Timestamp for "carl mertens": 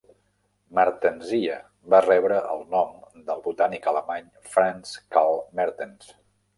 5.17-6.15